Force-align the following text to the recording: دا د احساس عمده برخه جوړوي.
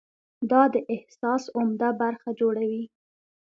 دا 0.49 0.61
د 0.73 0.75
احساس 0.93 1.43
عمده 1.57 1.89
برخه 2.01 2.29
جوړوي. 2.39 2.83